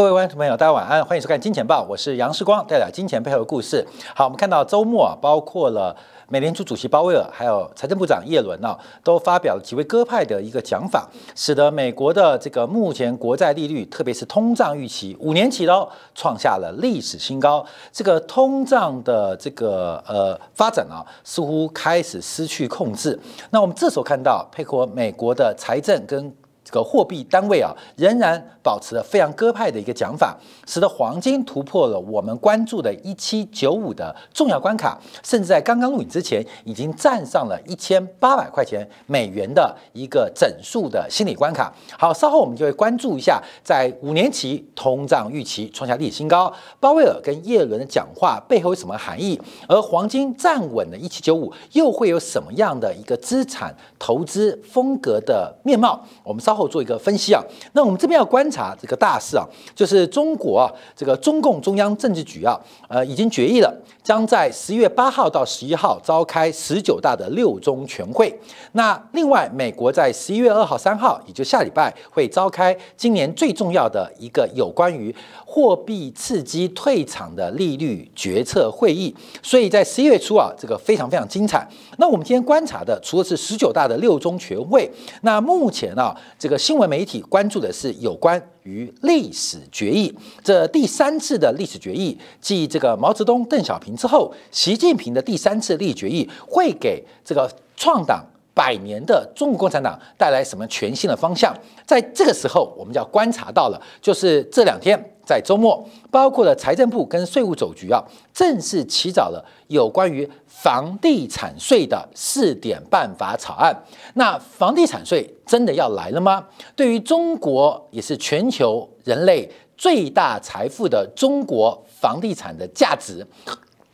[0.00, 3.86] 各位观众朋友，大家晚安，欢迎收看《金钱报》，我是杨世光，带来金钱背后的故事。
[4.14, 5.94] 好，我们看到周末啊，包括了
[6.26, 17.62] 美联储主席鲍威尔，还有财政部长耶伦啊，都发表了几位鸽派的一个讲法，使得美国的这个目前国债利率，特别是通胀预期，五年期喽，创下了历史新高。
[17.92, 23.20] 这个通胀的这个呃发展啊，似乎开始失去控制。
[23.50, 26.34] 那我们这时候看到，配合美国的财政跟
[26.70, 41.74] 个货币单位啊，仍然保持了非常鸽派的一个讲法，使得黄金突破了我们关注的一七九五的重要关卡，甚至在刚刚录影之前，已经站上了一千八百块钱美元的一个整数的心理关卡。
[41.98, 49.40] 好，稍后我们就会关注一下，在五年期通胀预期创下历史新高，鲍威尔跟耶伦的讲话背后有什么含义？
[49.66, 56.00] 而黄金站稳了一七九五，又会有什么样的一个资产投资风格的面貌？
[56.22, 56.59] 我们稍后。
[56.60, 68.38] 后做一个分析啊，那我们这边要观察这个大事啊，就是中国啊，这个中共中央政治局啊，呃，已经决议了，将在十一月八号到十一号召开十九大的六中全会。
[68.72, 75.14] 那另外，美国在十一月二号、三号，也就下礼拜会召开今年最重要的一个有关于
[75.52, 79.12] 货币刺激退场的利率决策会议。
[79.42, 81.68] 所以在十一月初啊，这个非常非常精彩。
[81.98, 84.88] 那我们今天观察的，除了是十九大的六中全会，
[85.22, 101.52] 那目前啊，这个新闻媒体关注的是有关于历史决议，这第三次的历史决议，继这个毛泽东、邓小平之后，习近平的第三次历史决议会给这个创党百年的中国共产党带来什么全新的方向？
[101.84, 105.16] 在这个时候，我们就要观察到了，就是这两天。
[105.30, 108.02] 在周末，包括了财政部跟税务总局啊，
[108.34, 113.72] 正式起草了有关于房地产税的试点办法草案。
[114.14, 116.44] 那房地产税真的要来了吗？
[116.74, 123.24] 对于中国，也是全球人类最大财富的中国房地产的价值。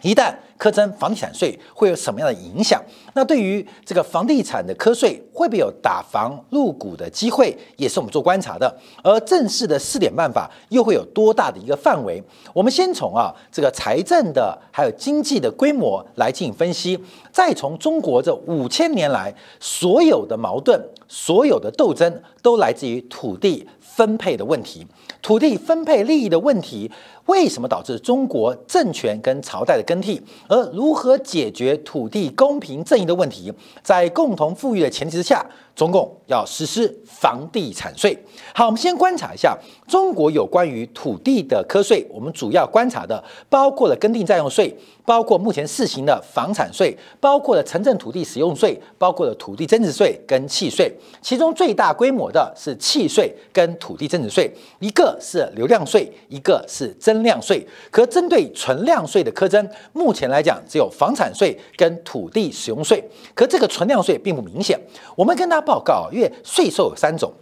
[0.01, 2.83] 一旦课征房地产税，会有什么样的影响？
[3.15, 8.75] 那对于这个房地产的课税，会不会有打房入股的机会，也是我们做观察的。
[9.03, 12.23] 而正式的试点办法又会有多大的一个范围？
[12.53, 16.99] 我们先从啊这个财政的还有经济的规模来进行分析，
[17.31, 24.87] 再从中国这五千年来所有的矛盾、所有的斗争，都来自于土地分配的问题。
[25.27, 26.89] 土地分配利益的问题，
[27.25, 30.23] 为什么导致中国政权跟朝代的更替？
[30.47, 33.53] 而如何解决土地公平正义的问题？
[33.83, 35.45] 在共同富裕的前提之下，
[35.77, 38.19] 中共要实施房地产税。
[38.53, 39.57] 好，我们先观察一下
[39.87, 42.05] 中国有关于土地的科税。
[42.11, 44.77] 我们主要观察的包括了耕地占用税。
[45.07, 50.93] 包括目前试行的房产税，包括了城镇土地使用税，包括了土地增值税跟契税。
[51.23, 57.65] 其中最大规模的是契税跟土地增值税，一个是流量税，一个是增量税。
[57.89, 63.01] 可针对存量税的苛征，目前来讲只有房产税跟土地使用税。
[63.33, 64.77] 可这个存量税并不明显。
[65.15, 67.33] 我们跟大家报告，因为税收有三种，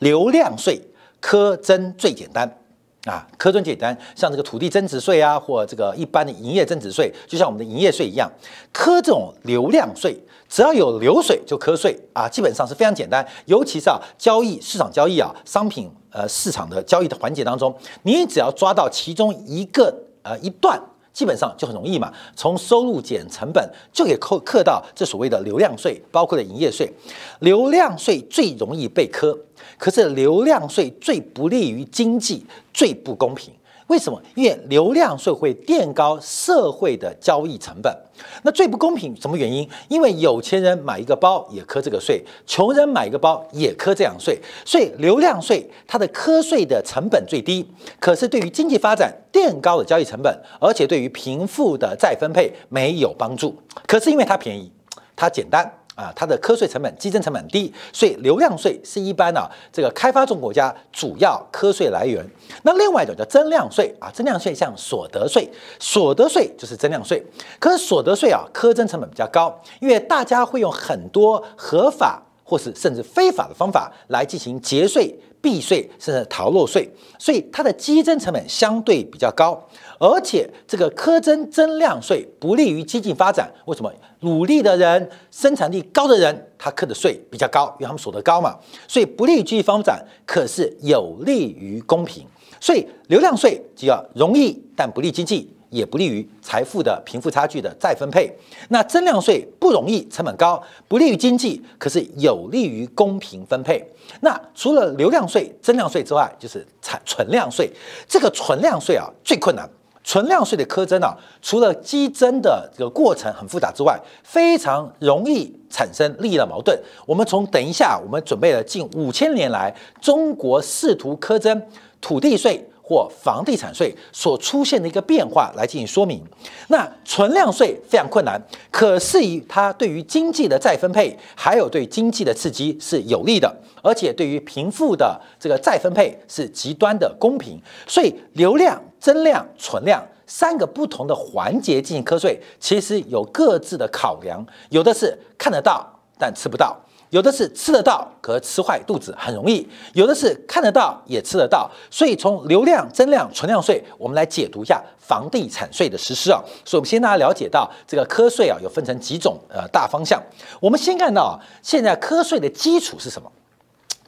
[0.00, 0.80] 流量税
[1.20, 2.58] 苛征最简单。
[3.06, 8.28] 啊，苛征简单，像这个土地增值税啊，或这个一般的营业增值税，就像我们的营业税一样，
[8.74, 13.24] 苛这种流量税，只要有流水就瞌税啊，基本上是非常简单。
[13.44, 19.94] 尤其是啊，交易市场交易啊，商品呃市场的交易的环节当中，你只要抓到其中一个
[20.24, 20.76] 呃一段，
[21.16, 26.92] 基本上就很容易嘛，从收入减成本就可以扣课到这所谓的流量税，包括了营业税。
[27.40, 29.34] 流量税最容易被磕。
[29.78, 32.44] 可是流量税最不利于经济，
[32.74, 33.50] 最不公平。
[33.86, 34.20] 为什么？
[34.34, 37.96] 因为流量税会垫高社会的交易成本。
[38.42, 39.68] 那最不公平什么原因？
[39.88, 44.40] 因为有钱人买一个包也磕这个税，穷人买一个包也磕这样税。
[44.64, 47.64] 所以流量税它的磕税的成本最低，
[48.00, 53.56] 可是对于经济发展垫高了交易成本，而且对于贫富的再分配没有帮助。
[53.86, 54.72] 可是因为它便宜，
[55.14, 55.70] 它简单。
[55.96, 59.40] 啊，它的科税成本、基征成本低，所以流量税是一般呢
[59.72, 62.24] 这个开发中国家主要科税来源。
[62.62, 65.50] 那另外一种叫增量税啊，增量税像所得税，
[65.80, 67.24] 所得税就是增量税。
[67.58, 75.18] 可是所得税啊，科征成本比较高，因为大家会用很多合法或是甚至非法的方法来进行节税。
[75.46, 76.90] 避税甚至逃漏税，
[77.20, 79.56] 所以它的基征成本相对比较高，
[80.00, 83.48] 而且这个苛征增量税不利于经济发展。
[83.66, 83.92] 为什么？
[84.22, 88.56] 努力的人、生产力高的人，他课的税比较高，因为他们所得高嘛，
[88.88, 92.26] 所以不利于经济发展，可是有利于公平。
[92.58, 95.48] 所以流量税就要容易但不利经济。
[95.76, 98.32] 也不利于财富的贫富差距的再分配。
[98.70, 103.86] 那增量税不容易，成本高，不利于经济，可是有利于公平分配。
[104.20, 107.70] 那除了流量税、增量税之外，就是产存量税。
[108.08, 109.68] 这个存量税啊，最困难。
[110.02, 111.12] 存量税的苛征啊，
[111.42, 116.78] 除了激增的这个过程很复杂之外，非常容易产生利益的矛盾。
[117.04, 121.60] 我们从等一下，我们准备了近五千年来中国试图苛征
[122.00, 122.64] 土地税。
[122.88, 126.22] 或房地产税所出现的一个变化来进行说明。
[126.68, 128.40] 那存量税非常困难，
[128.70, 133.52] 可是于它对于经济的再分配，还有对经济的刺激是有利的，
[133.82, 137.60] 而且对于贫富的这个再分配是极端的公平。
[137.88, 145.84] 所以流量、增量、存量三个不同的环节进行课税，其实有各自的考量，有的是看得到
[146.16, 146.80] 但吃不到。
[147.10, 151.70] 有的是吃得到，可吃坏肚子很容易；有的是看得到也吃得到。
[151.90, 156.42] 所以从流量、增量、存量税，我们来解读一下房地产税的实施啊。
[156.64, 160.22] 所以，我们先大家了解到这个科税啊，有分成几种呃大方向。
[160.60, 163.30] 我们先看到，现在科税的基础是什么？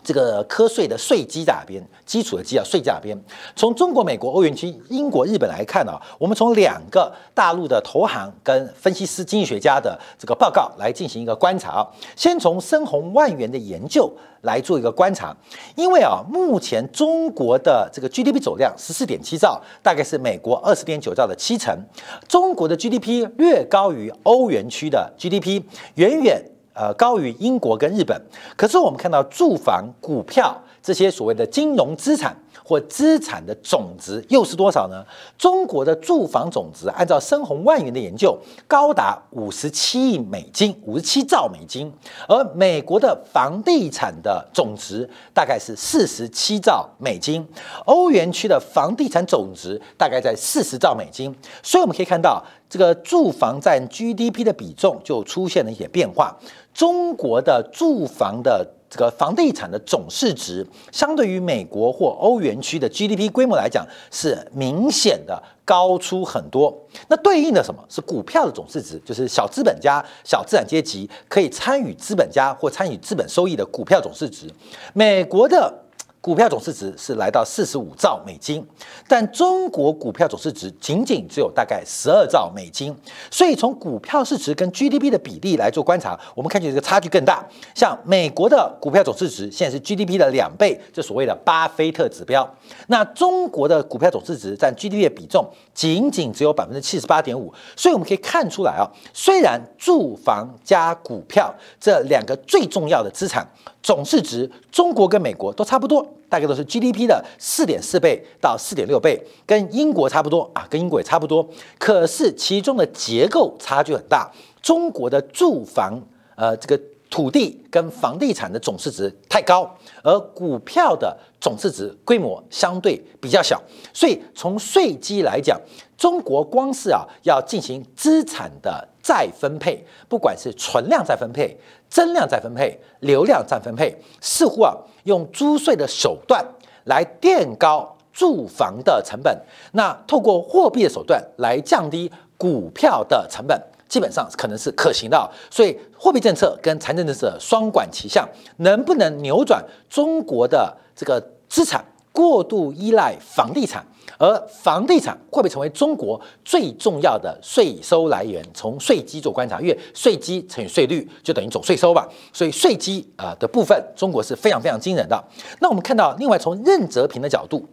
[0.09, 1.87] 这个科税的税基在哪边？
[2.07, 3.15] 基础的基啊，税在哪边？
[3.55, 11.87] 从中国、美国、欧元区、英国、日本来看呢，我们从两个大陆的投行跟分析师、经济学家的这个报告来进行一个观察。
[12.17, 14.11] 先从深宏万元的研究
[14.41, 15.37] 来做一个观察，
[15.77, 21.79] 因为啊，目前中国的这个 GDP 总量十四点七兆，大概是美国二十点九兆的七成。
[22.27, 25.63] 中国的 GDP 略高于欧元区的 GDP，
[25.97, 26.43] 远远。
[26.79, 28.23] 呃，高于英国跟日本，
[28.57, 30.57] 可是我们看到住房、股票
[30.89, 35.05] 这些所谓的金融资产或资产的总值又是多少呢？
[35.37, 38.35] 中国的住房总值按照深宏万元的研究，
[38.67, 41.93] 高达五十七亿美金，五十七兆美金，
[42.27, 47.47] 而美国的房地产的总值大概是四十七兆美金，
[47.85, 52.43] 欧元区的房地产总值大概在四十兆美金，所以我们可以看到。
[52.71, 56.37] 这个住房占 GDP 的比重就出现了一些变化。
[56.75, 66.77] 中国的住房的这个房地产的总市值，相对于美国或欧元区的 GDP 规模来讲，是明显的高出很多。
[67.09, 69.01] 那对应的什么是股票的总市值？
[69.05, 74.47] 就是小资本家、小资产阶级可以参与资本家或参与资本收益的股票总市值。
[74.95, 75.85] 美国的。
[76.21, 78.67] 股票总市值是来到四十五兆美金，
[79.07, 82.95] 但中国股票总市值仅仅只有大概十二兆美金，
[83.31, 87.47] 所以从股票市值跟 GDP 的比例来做观察，我们看见这个差距更大。
[87.73, 92.49] 像美国的股票总市值现在是 GDP 的两倍，这所谓的巴菲特指标。
[92.89, 98.85] 那中国的股票总市值占 GDP 的比重仅仅只有百分之七十八点五，所以我们可以看出来啊，
[99.15, 103.47] 虽然住房加股票这两个最重要的资产。
[103.89, 111.49] 总市值，中国跟美国都差不多，大概都是 GDP 的四点四倍到四点六倍，跟英国差不多啊，跟英国也差不多。
[111.79, 114.31] 可是其中的结构差距很大，
[114.61, 115.99] 中国的住房，
[116.37, 119.67] 呃，这个土地跟房地产的总市值太高，
[120.03, 123.59] 而股票的总市值规模相对比较小，
[123.95, 125.59] 所以从税基来讲，
[125.97, 131.57] 中国光是啊要进行资产的再分配，不管是存量再分配。
[131.89, 136.45] 增量再分配，流量再分配，似乎啊用租税的手段
[136.85, 139.35] 来垫高住房的成本，
[139.73, 145.31] 那透过货币的手段来降低股票的成本，基本上可能是可行的。
[145.51, 148.29] 所以货币政策跟财政政策双管齐下，
[148.59, 151.19] 能不能扭转中国的这个
[151.49, 151.83] 资产
[152.19, 153.87] 过度依赖房地产？
[154.19, 158.45] 而房地产会不会成为中国最重要的税收来源？
[158.53, 162.09] 从税基做观察，因为税基乘以税率就等于总税收吧。
[162.33, 165.23] 所以税基啊的部分，中国是非常非常惊人的。
[165.61, 167.65] 那我们看到，另外从任泽平的角度，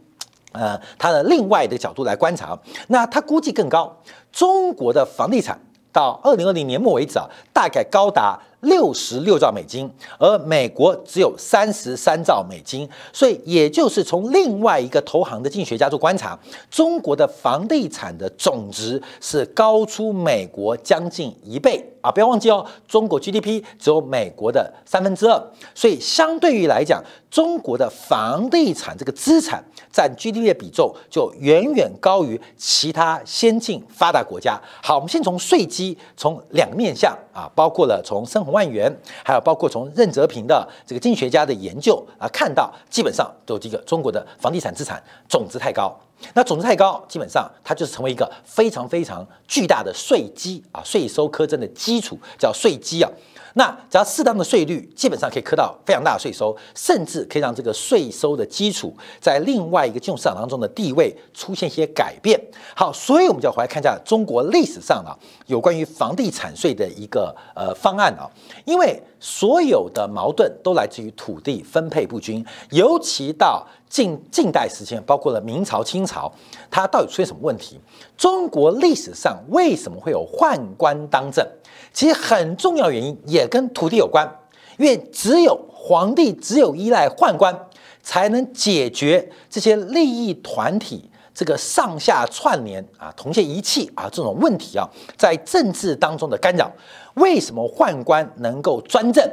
[0.51, 2.55] 呃，他的另外的角度来观察，
[2.89, 3.97] 那他估计更高，
[4.31, 5.59] 中国的房地产
[5.91, 8.39] 到二零二零年末为止啊，大概高达。
[8.65, 16.37] 六十六兆美金，而美国只有三十三兆美金，所以也就是从另外一个投行的经济学家做观察，
[16.69, 22.11] 中国的房地产的总值是高出美国将近一倍啊！
[22.11, 25.41] 不要忘记哦，中国 GDP 只有美国的三分之二，
[25.75, 34.59] 所以相对于来讲，中国的房地产这个资产占 GDP 的比重就远远高于其他先进发达国家。
[34.81, 38.54] 好，我们先从税基，从两面向啊，包括了从生活。
[38.55, 38.89] 万元，
[39.21, 45.93] 还有包括从任泽平的这个经济学家的研究啊，看到基本上都这个中国的房地产资产总值太高，
[46.33, 53.11] 那总值太高，基本上它就是成为一个非常非常巨大的税基啊，税收苛征的基础叫税基啊。
[53.57, 62.37] 那只要适当的税率，基本上可以磕到非常大的税收，甚至可以让这个税收的基础在另外一个金融市场当中的地位出现一些改变。
[62.75, 65.15] 好，所以我们就要回来看一下中国历史上啊
[65.47, 68.29] 有关于房地产税的一个呃方案啊，
[68.65, 76.29] 因为所有的矛盾都来自于土地分配不均，尤其到近近代时期，包括了明朝、清朝，
[76.69, 77.79] 它到底出现什么问题？
[78.17, 81.47] 中国历史上为什么会有宦官当政？
[81.95, 84.29] 其实很重要原因也跟土地有关，
[84.77, 87.57] 因为只有皇帝只有依赖宦官，
[88.03, 94.85] 才能解决这些利益团体这个上下串联啊、同械一气啊这种问题啊，
[95.15, 96.69] 在政治当中的干扰。
[97.13, 99.25] 为什么宦官能够专政？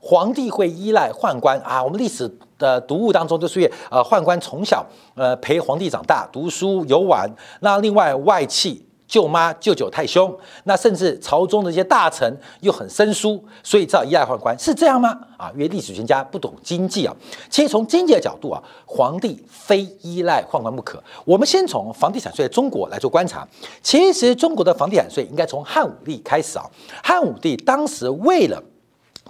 [0.00, 1.84] 皇帝会依赖宦官啊？
[1.84, 3.60] 我们历史的读物当中就是
[3.92, 4.84] 呃，宦官从小
[5.14, 7.30] 呃陪皇帝长大，读书游玩。
[7.60, 8.87] 那另外外戚。
[9.08, 10.32] 舅妈、舅舅太凶，
[10.64, 15.18] 那甚至朝中的一些大臣又很生疏，所以只好依赖宦官，是这样吗？
[15.38, 17.16] 啊，因为历史学家不懂经济啊。
[17.48, 21.02] 其实从经济的角度啊，皇帝非依赖宦官不可。
[21.24, 23.48] 我们先从房地产税中国来做观察。
[23.82, 26.64] 其实中国的房地产税应该从汉武帝开始啊。
[27.02, 28.62] 汉武帝当时为了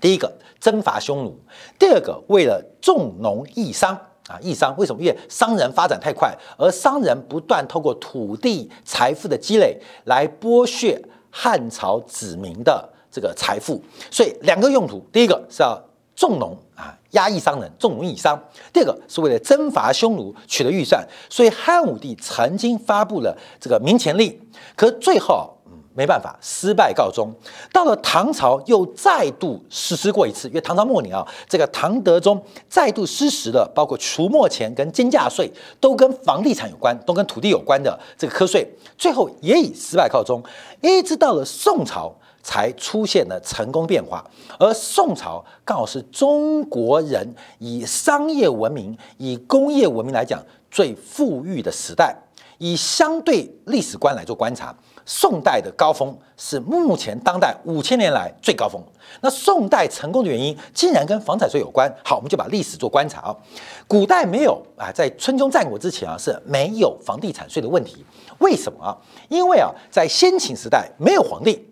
[0.00, 1.38] 第一个征伐匈奴，
[1.78, 3.97] 第二个为了重农抑商。
[4.28, 5.00] 啊，义商为什么？
[5.00, 15.82] 因为商人发展太快，而商人不断透过土地财富的积累来剥削汉朝子民的这个财富，所以两个用途：第一个是要
[16.14, 18.37] 重农啊，压抑商人，重农抑商；
[18.73, 21.02] 第二个是为了征伐匈奴取得预算。
[21.30, 24.38] 所以汉武帝曾经发布了这个民前令，
[24.76, 25.54] 可最后。
[25.99, 27.28] 没办法，失败告终。
[27.73, 35.50] 到了唐朝，又再度实施过一次，因为唐朝末年啊，这个唐德宗再度实施了，包括除没钱跟金价税，
[35.81, 38.64] 都跟房地产有关，都跟土地有关的这个科税，
[38.97, 40.40] 最后也以失败告终。
[40.81, 42.14] 一直到了宋朝，
[42.45, 44.25] 才出现了成功变化。
[44.61, 50.40] 而宋朝刚好是中国人以商业文明、以工业文明来讲
[50.71, 52.17] 最富裕的时代。
[52.61, 54.75] 以相对历史观来做观察。
[55.11, 58.79] 宋代的高峰是目前当代五千年来最高峰。
[59.23, 61.91] 那宋代成功的原因，竟然跟房产税有关。
[62.05, 63.35] 好，我们就把历史做观察啊。
[63.87, 68.05] 古代没有啊，在春秋战国之前啊，是没有房地产税的问题。
[68.41, 68.95] 为什么啊？
[69.31, 71.67] 因为啊，在先秦时代没有皇帝，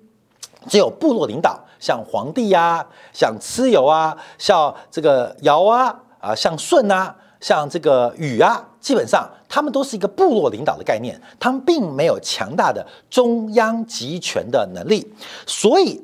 [0.67, 7.15] 只有部落领导，像皇帝呀，像蚩尤啊，像这个尧啊，啊，像舜啊。
[7.41, 15.07] 像这个禹啊，基本上他们都是一个部落领导的概念，他们并没有强大的中央集权的能力，
[15.47, 16.03] 所以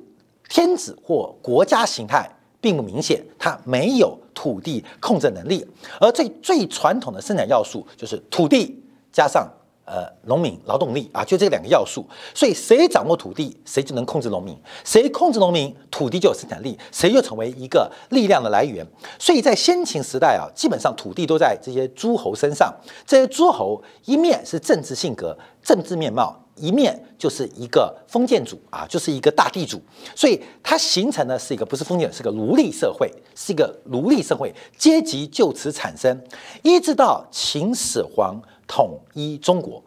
[0.48, 2.28] 天子或国家形态
[2.60, 5.66] 并不明显，他没有土地控制能力，
[6.00, 9.48] 而最最传统的生产要素就是土地加上。
[9.84, 18.86] 呃，农民劳动力啊，就这两个要素，所以谁掌握土地，谁就能控制农民；谁控制农民，土地就有生产力，谁就成为一个力量的来源。
[19.18, 22.72] 所以在先秦时代啊，基本上土地都在这些诸侯身上。
[23.04, 29.82] 这些诸侯一面是政治性格、政治面貌，一面就是一个封建主啊，就是一个大地主。
[30.14, 36.18] 所以它形成的是一个不是封建，是个奴隶社会，是一个奴隶社会，阶级就此产生，
[36.62, 38.40] 一直到秦始皇。
[38.74, 39.82] 统一中国，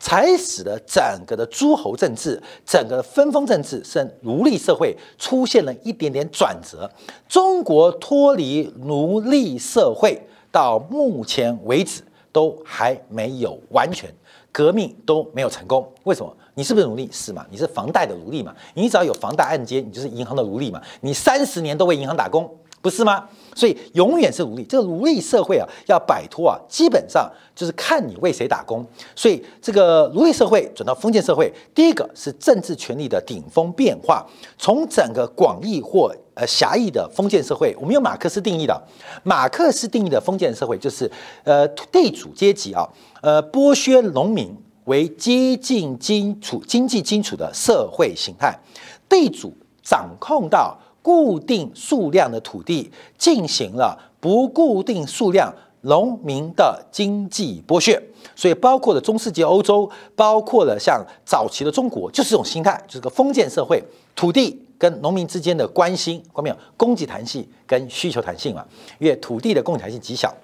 [0.00, 6.90] 才使得整个的诸侯政治、整个的分封政治是奴隶社会出现了一点点转折。
[7.28, 14.12] 中国脱离奴隶社会到目前为止都还没有完全
[14.50, 15.88] 革命都没有成功。
[16.02, 16.36] 为什么？
[16.56, 17.08] 你是不是奴隶？
[17.12, 17.46] 是嘛？
[17.48, 18.52] 你是房贷的奴隶嘛？
[18.74, 20.82] 你只要有房贷按揭，你就是银行的奴隶嘛？
[21.00, 22.52] 你三十年都为银行打工，
[22.84, 23.26] 不是吗？
[23.54, 28.84] 所以永远是奴隶，这个奴隶社会啊，要摆脱啊，基本上就是看你为谁打工。
[29.16, 34.26] 所以这个奴隶社会转到封建社会，第一个是政治权力的顶峰变化。
[34.58, 38.78] 从整个广义或呃狭义的封建社会，我们用马克思定义的，
[39.22, 41.10] 马克思定义的封建社会就是
[41.44, 42.86] 呃地主阶级啊，
[43.22, 48.54] 呃剥削农民为接近基础经济基础的社会形态，
[49.08, 50.76] 地主掌控到。
[51.04, 58.02] 固定数量的土地进行了不固定数量农民的经济剥削，
[58.34, 63.84] 所以包括了中世纪欧洲，包括了像早期的中国，就是这种心态，就是个封建社会，
[64.16, 68.64] 土地跟农民之间的关心，关没有供给弹性跟需求弹性嘛？
[68.98, 70.34] 因为土地的供给弹性极小，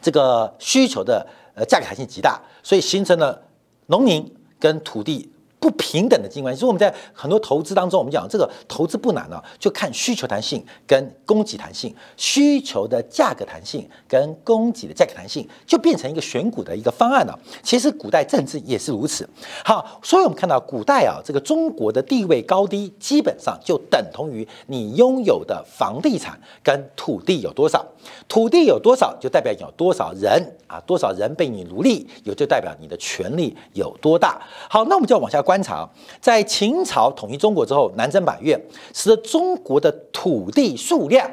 [0.00, 1.26] 这个需求的
[1.56, 3.42] 呃价格弹性极大，所以形成了
[3.86, 5.28] 农民跟土地。
[5.64, 6.60] 不平等的经济关系。
[6.60, 17.38] 所以我们在很多投资当中，我们讲这个投资不难啊，就看需求弹性跟供给弹性，需求的价格弹性跟供给的价格弹性，就变成一个选股的一个方案了。
[17.62, 19.26] 其实古代政治也是如此。
[19.64, 27.82] 好，所以我们看到古代啊，这个中国的地位高低，基本上就等同于你拥有的房地产跟土地有多少，
[28.28, 34.40] 土地有多少，就代表有多少人啊，多少人被你奴隶，有就代表你的权力有多大。
[34.68, 35.88] 好，那我们就要往下观察，
[36.20, 38.58] 在秦朝统一中国之后，南征百越，
[38.92, 41.30] 使得中国的土地数量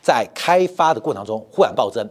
[0.00, 2.08] 在开发的过程中忽然暴增，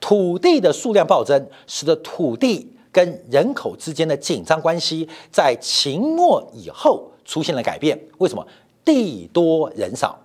[0.00, 7.98] 土地的数量暴增，使得土地跟人口之间的紧张关系在秦末以后出现了改变。
[8.18, 8.46] 为什么？
[8.84, 10.18] 地多人少，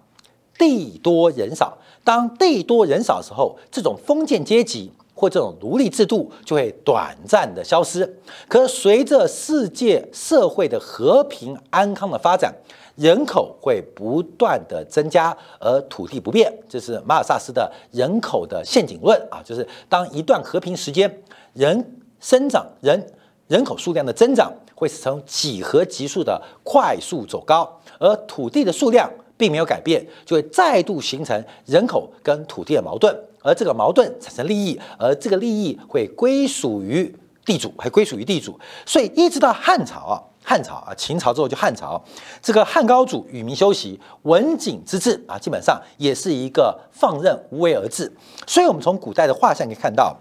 [0.64, 1.78] 地多人少。
[2.06, 8.18] 当地多人少的时候，这种封建阶级或这种奴隶制度就会短暂的消失。
[8.48, 12.54] 可随着世界社会的和平安康的发展，
[12.96, 16.54] 人口会不断的增加，而土地不变。
[16.70, 21.22] 这是马尔萨斯的人口的陷阱论啊，就是当一段和平时间，
[21.54, 23.14] 人生长人
[23.48, 29.10] 人口数量的增长会呈几何级数的快速走高，而土地的数量。
[29.44, 38.58] 并没有改变，就会再度形成人口跟土地的矛盾，而这个矛盾产生利益，而这个利益会归属于地主，还归属于地主。
[38.86, 42.02] 所以一直到汉朝啊，汉朝啊，秦朝之后就汉朝，
[42.42, 48.10] 这个汉高祖与民休息，文景之治啊，基本上也是一个放任无为而治。
[48.48, 50.16] 所以，我们从古代的画像可以看到，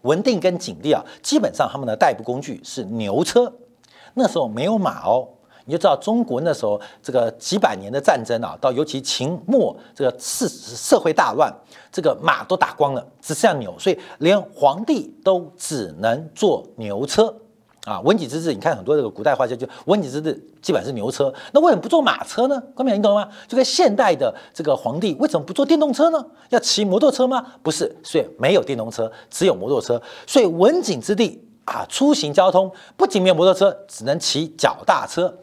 [0.00, 3.52] 文定跟景帝啊，基本上他们的代步工具是牛车，
[4.14, 5.28] 那时候没有马哦。
[5.66, 11.50] 你就知道中国那时候这个几百年的战争啊，到尤其秦末这个社社会大乱，
[11.90, 17.34] 这个马都打光了，只剩下牛，所以连皇帝都只能坐牛车
[17.86, 17.98] 啊。
[18.00, 22.62] 文景之治，你看很多这个古代画家就文景之治基本是牛车，那为什么不坐马车呢？
[22.74, 23.28] 关明你懂吗？
[23.48, 26.22] 就跟现代的这个皇帝为什么不坐电动车呢？
[26.50, 27.42] 要骑摩托车吗？
[27.62, 30.00] 不是，所以没有电动车，只有摩托车。
[30.26, 31.40] 所以文景之地。
[31.64, 35.34] 啊，出行交通不仅没有摩托车，只能骑脚踏车。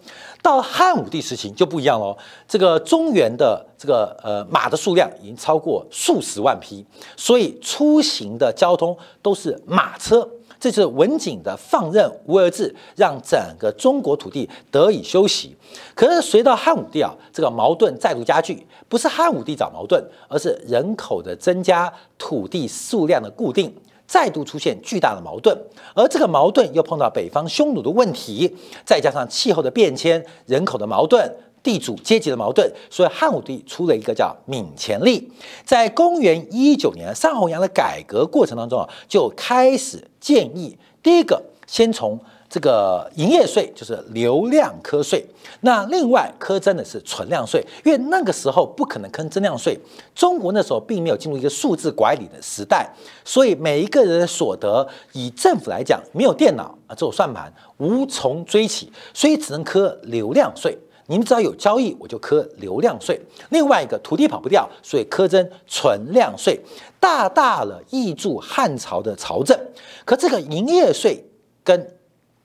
[0.41, 6.85] 到汉武帝时期就不一样喽，这个中原的这个呃马的数量已经超过数十万匹，
[7.15, 10.27] 所以出行的交通都是马车。
[10.59, 15.55] 这是文景的放任无为而治，让整个中国土地得以休息。
[15.95, 23.73] 可是随到汉武帝啊，这个矛盾再度加剧，不是汉武帝找矛盾，而是人口的增加，土地数量的固定。
[24.11, 25.57] 再度出现巨大的矛盾，
[25.95, 28.53] 而这个矛盾又碰到北方匈奴的问题，
[28.85, 35.31] 再加上气候的变迁、人口的矛盾、地主阶级的矛盾，所以汉武帝出了一个叫闵前例。
[35.63, 42.19] 在公元一九年上弘羊的改革过程当中啊，就开始建议第一个先从。
[42.51, 45.25] 这个营业税就是流量课税，
[45.61, 49.79] 那另外科征的是存量税，因为那个时候不可能坑增量税。
[50.13, 52.85] 中国那时候并没有进入一个数字管理的时代，
[53.23, 60.77] 所以每一个人的所得，以政府来讲，没有电脑啊，只有算盘，无从追起，所以只能科流量税。
[61.07, 63.17] 你们只要有交易，我就科流量税。
[63.51, 66.59] 另外一个土地跑不掉，所以科征存量税，
[66.99, 69.57] 大大了挹注汉朝的朝政。
[70.03, 71.25] 可这个营业税
[71.63, 71.95] 跟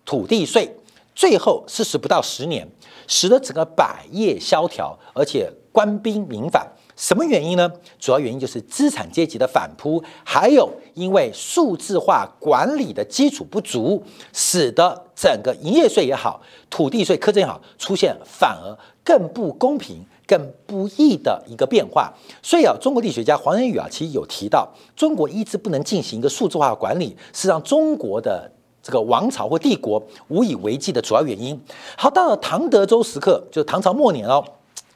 [0.07, 0.75] 土地税
[1.15, 2.67] 最后四十不到十年，
[3.07, 6.67] 使得整个百业萧条，而且官兵民反。
[6.97, 7.71] 什么原因呢？
[7.99, 16.41] 主要原因就是资产阶级的反扑，还有因为数字化管理的基础不足，使得整个营业税也好，
[16.71, 22.11] 土地税苛征也好，出现反而更不公平、更不义的一个变化。
[22.43, 24.67] 所以啊，中国历史学家黄仁宇啊，其实有提到，
[24.97, 28.53] 中国一直不能进行一个数字化管理，是让中国的。
[28.87, 31.61] 这个王朝或帝国无以为继的主要原因。
[31.97, 34.45] 好，到了唐德宗时刻，就是唐朝末年哦。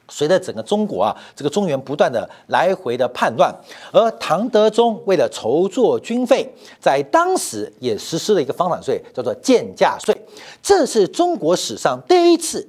[0.07, 3.53] 随着整个中国啊，这个中原不断的来回的叛乱，
[3.91, 6.49] 而唐德宗为了筹措军费，
[6.79, 10.15] 在当时也实施了一个方法税，叫做贱价税。
[10.63, 12.65] 这是中国史上第一次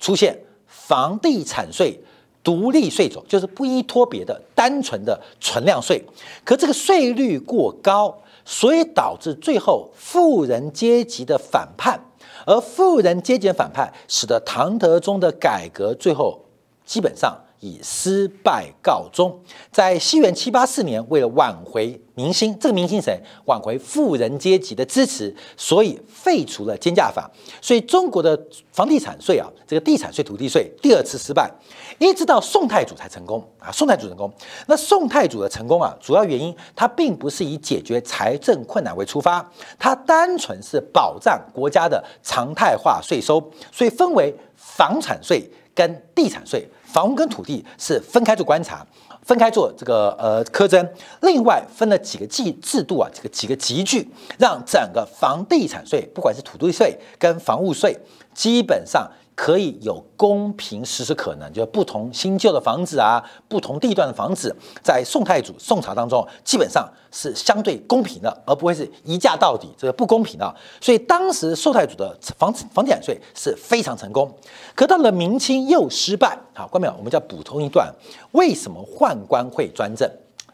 [0.00, 1.96] 出现房地产税
[2.42, 6.04] 独立税种，就是不依托别的单纯的存量税。
[6.44, 8.12] 可这个税率过高。
[8.44, 12.00] 所以导致最后富人阶级的反叛，
[12.46, 16.44] 而富人阶级反叛，使得唐德宗的改革最后
[16.84, 19.40] 基本上以失败告终。
[19.72, 23.18] 在西元七八四年，为了挽回民心，这个民心谁？
[23.46, 27.30] 挽回富人阶级的支持，所以废除了监价法。
[27.62, 28.38] 所以中国的
[28.70, 31.50] 房地产税啊，这个地产税、土地税第二次失败，
[31.98, 33.72] 一直到宋太祖才成功啊。
[33.72, 34.30] 宋太祖成功，
[34.66, 46.68] 那宋太祖的成功啊，主要原因他并不是以解决财政困难为出发，他单纯是保障国家的常态化税收，所以分为房产税跟地产税。
[46.94, 48.86] 房屋跟土地是分开做观察，
[49.22, 50.88] 分开做这个呃苛征，
[51.22, 57.98] 另外分了几个制制度啊，这个几个集聚，让整个房地产税，不管是土地税跟房屋税，
[58.32, 59.10] 基本上。
[59.34, 70.54] 可以有公平实施可能，就不同新旧的房子啊，不同地段的房子，在宋太祖宋朝当中，基本上是相对公平的，而不会是一价到底，这个不公平的。
[70.80, 74.32] 所以当时宋太祖的房房地产税是非常成功。
[74.74, 76.38] 可到了明清又失败。
[76.54, 77.92] 好，关淼，我们再补充一段，
[78.32, 80.08] 为什么宦官会专政？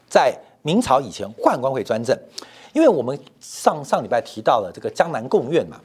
[0.09, 2.19] 在明朝以前，宦官会专政，
[2.73, 5.79] 因为我们上上礼拜提到了这个江南贡院嘛。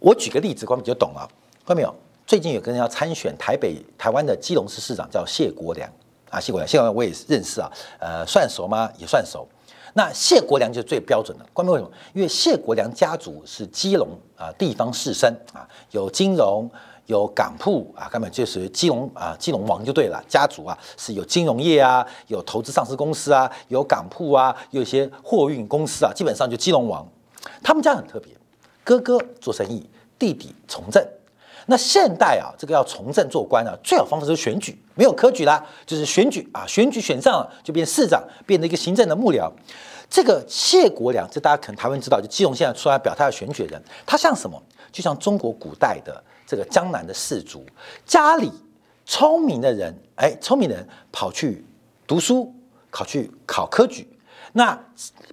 [0.00, 1.28] 我举个例子，光你就懂了。
[1.64, 1.94] 看到没有？
[2.26, 5.88] 最近有个人要参选台北、台湾的基隆市市长，叫谢国良
[6.30, 6.40] 啊。
[6.40, 7.70] 谢国良，谢国良我也认识啊。
[7.98, 8.90] 呃，算熟吗？
[8.96, 9.46] 也算熟。
[9.92, 11.44] 那谢国良就是最标准的。
[11.52, 11.90] 关键为什么？
[12.14, 16.70] 因为谢国良家族是基隆啊地方士绅啊，有金融、
[17.06, 20.22] 有港铺啊，根本就是基隆啊基隆王就对了。
[20.28, 27.06] 家族啊是有金融业啊，有投资上市公司啊，有港铺啊，有一些货运公司啊，基本上就基隆王。
[27.62, 28.32] 他们家很特别。
[28.90, 31.00] 哥哥做生意，弟弟从政。
[31.66, 39.48] 那现代啊，这个要从政做官啊，最好方法是选举，没有科举啦，就是选举啊，选举选上了就变市长，变成一个行政的幕僚。
[40.08, 44.60] 这个谢国良，这大家可能台湾知道，就基隆现在出来表态要选举人，他像什么？
[44.90, 47.64] 就像中国古代的这个江南的士族，
[48.04, 48.50] 家里
[49.06, 51.64] 聪明的人，哎，聪明的人跑去
[52.08, 52.52] 读书，
[52.90, 54.08] 考去考科举。
[54.52, 54.78] 那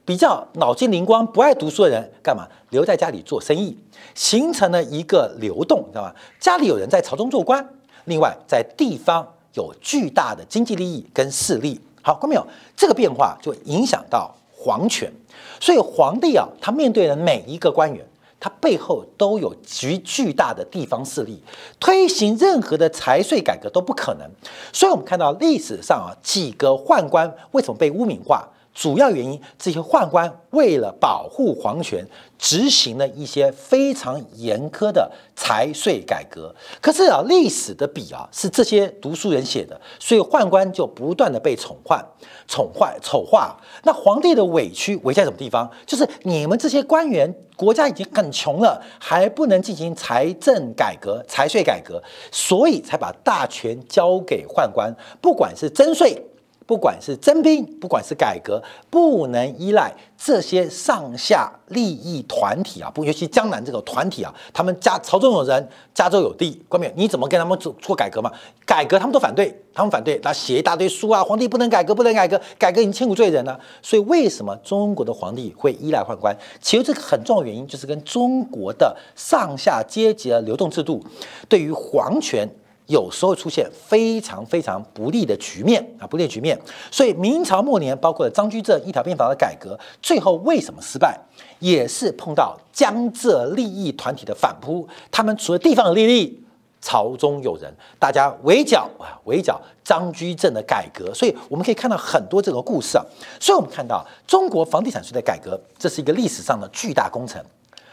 [0.06, 2.48] 比较脑筋灵光、不爱读书的人干嘛？
[2.70, 3.78] 留在家里做生意，
[4.14, 6.14] 形成了一个流动，知道吗？
[6.40, 7.68] 家里有人在朝中做官，
[8.06, 11.80] 另外在地方有巨大的经济利益跟势力。
[12.02, 12.48] 好，看到没有？
[12.76, 15.12] 这个变化就影响到皇权，
[15.60, 18.06] 所以皇帝啊，他面对的每一个官员，
[18.40, 21.42] 他背后都有极巨大的地方势力，
[21.80, 24.30] 推行任何的财税改革都不可能。
[24.72, 28.48] 所以我们看到历史上啊，几个宦官为什么被污名化？
[28.78, 36.54] 主要原因，这些宦官为了保护皇权，执行了一些非常严苛的财税改革。
[36.80, 42.00] 可是啊，历史的笔啊是这些读书人写的，所以宦官就不断的被宠坏、
[42.48, 43.58] 宠坏、丑化。
[43.82, 45.68] 那皇帝的委屈委在什么地方？
[45.88, 52.00] 就是你们这些官员，国家已经很穷了，还不能进行财政改革、财税改革，
[52.32, 56.24] 所以才把大权交给宦官，不管是征税。
[56.68, 68.30] 不管是征兵，不管是改革，不能依赖这些上下利益团体啊，不，尤其江南这个团体啊，他们家朝中有人，加州有地，关键你怎么跟他们做做改革嘛？
[68.66, 73.58] 改革他们都反对，他们反对，他写一大堆书啊，皇帝不能改革，不能改革，改革已经千古罪人了。
[73.82, 76.38] 所以为什么中国的皇帝会依赖宦官？
[76.62, 81.02] 其实这个很重要原因就是跟中国的上下阶级的流动制度
[81.48, 82.46] 对于皇权。
[82.88, 86.60] 有时候出现非常非常不利的局面啊，不利局面。
[86.90, 91.20] 所以明朝末年，包括了张居正一条变法的改革，最后为什么失败，
[91.60, 94.88] 也是碰到江浙利益团体的反扑。
[95.12, 96.42] 他们除了地方的利益，
[96.82, 101.14] 朝中有人，大家围剿啊，围剿张居正的改革。
[101.14, 103.04] 所以我们可以看到很多这个故事啊。
[103.40, 107.44] 所以我们看到中国房地产税的改革，这是一个历史上的巨大工程。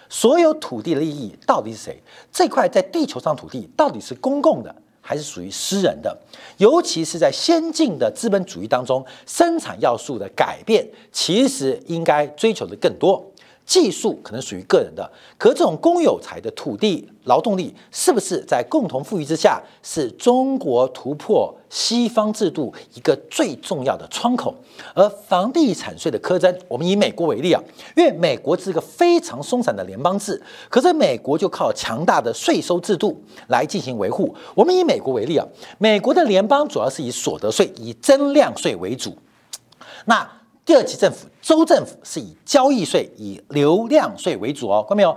[0.08, 2.00] 所有土地的利益到底是谁？
[2.30, 4.72] 这块在地球上土地到底是公共的？
[5.06, 6.16] 还是属于私人的，
[6.56, 13.22] 尤其是在先进的资本主义当中，生产要素的改变其实应该追求的更多。
[13.66, 24.54] 技术可能属于个人的，可这种公有财的土地劳动力，是不是在共同富裕之下，是中国突破西方制度一个最重要的窗口？
[24.94, 27.62] 而房地产税的苛征，我们以美国为例啊，
[27.96, 34.34] 因为美国是一个非常松散的联邦制，可是美国就靠强大的税收制度来进行维护。
[34.54, 35.46] 我们以美国为例啊，
[35.78, 39.16] 美国的联邦主要是以所得税、以增量税为主，
[40.04, 40.28] 那。
[40.64, 45.16] 第二级政府，州政府是以交易税、以流量税为主哦，看到没有？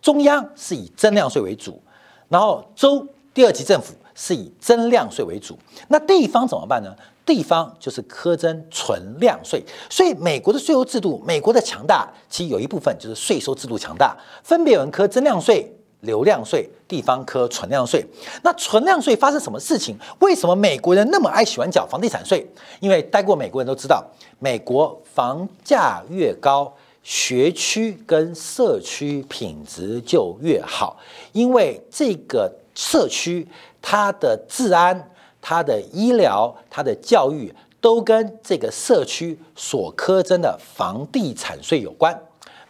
[0.00, 1.80] 中央是以增量税为主，
[2.28, 5.56] 然后州第二级政府是以增量税为主。
[5.86, 6.92] 那地方怎么办呢？
[7.24, 9.64] 地方就是苛征存量税。
[9.88, 18.04] 所以美国的税收制度，美国的强大，其实有一部分就是税收制度强大，分别有人苛增量税、流量税、地方科存量税。
[18.44, 19.96] 那存量税发生什么事情？
[20.20, 22.46] 为什么美国人那么爱喜欢缴房地产税？
[22.78, 24.04] 因为待过美国人都知道，
[24.38, 30.96] 美国房价越高，学区跟社区品质就越好，
[31.32, 33.46] 因为这个社区
[33.80, 35.10] 它的治安、
[35.40, 42.20] 它的医疗、它的教育都跟这个社区所苛征的房地产税有关。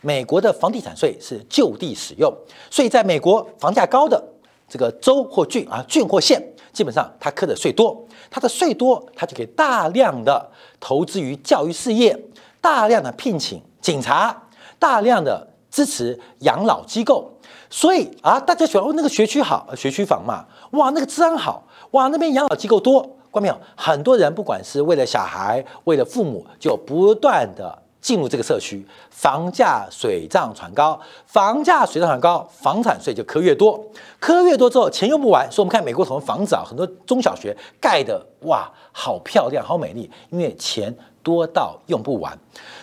[0.03, 2.33] 美国的房地产税是就地使用，
[2.71, 4.23] 所以在美国房价高的
[4.69, 12.19] 这个州或郡啊，郡或县，基本上它课的税多，它的税多，它就可以大量的投资于教育事业，
[12.61, 17.33] 大量的聘请警察，大量的支持养老机构，
[17.71, 23.57] 所以啊，大家喜欢哦，那个学区好，学区房嘛，哇，那个治安好，哇，那边养老机构多，关没有？
[23.77, 27.82] 很多人不管是为了小孩，为了父母，就不断的。
[28.03, 33.81] 进入这个社区，房价水涨船高，房价水涨船高，房产税就科越多，
[34.19, 42.37] 科越多之后钱用不完，所以我们看美国很多房子啊，很多中小学盖的哇，好漂亮，好美丽，因为钱多到用不完。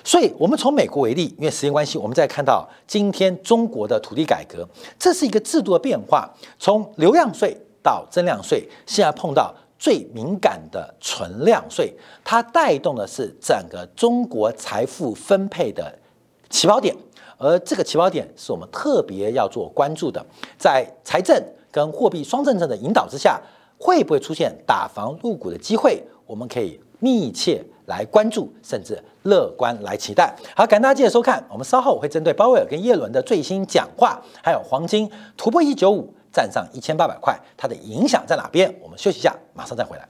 [0.06, 4.66] 所以我们从美国为例，因为时间关系，我们再看到今天中国的土地改革，
[4.98, 9.54] 这是一个制度的变化，从流量税到增量税，现在碰到。
[9.80, 11.92] 最敏感的存量税，
[12.24, 15.98] 它带动的是整个中国财富分配的
[16.50, 16.94] 起跑点，
[17.38, 20.24] 而这个起跑点是我们特别要做关注的。
[20.58, 23.42] 在财政跟货币双政策的引导之下，
[23.80, 26.04] 会不会出现打房入股的机会？
[26.28, 30.36] 我们可以密切来关注，甚至乐观来期待。
[30.54, 36.14] 好，感谢大家继续收看，我们稍后会针对鲍威尔跟耶伦的最新讲话，还有黄金突破一九五。
[36.32, 38.74] 站上一千八百块，它的影响在哪边？
[38.82, 40.08] 我们休息一下，马上再回来。